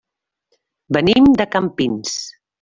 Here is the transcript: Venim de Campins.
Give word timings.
Venim 0.97 1.29
de 1.43 1.49
Campins. 1.59 2.17